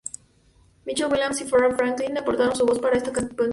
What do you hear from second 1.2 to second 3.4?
y Farrah Franklin aportaron su voz para esta canción.